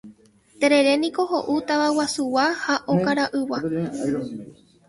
Tereréniko 0.63 1.25
ho'u 1.33 1.57
tavaguasuygua 1.73 2.47
ha 2.63 2.75
okaraygua. 2.95 3.59